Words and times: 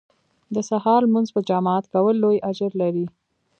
د 0.53 0.55
سهار 0.69 1.01
لمونځ 1.07 1.27
په 1.35 1.41
جماعت 1.49 1.85
کول 1.93 2.15
لوی 2.23 2.37
اجر 2.49 2.71
لري 2.81 3.05